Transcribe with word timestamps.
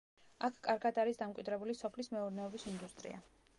აქ 0.47 0.55
კარგად 0.67 0.97
არის 1.03 1.19
დამკვიდრებული 1.19 1.77
სოფლის 1.83 2.11
მეურნეობის 2.17 2.69
ინდუსტრია. 2.75 3.25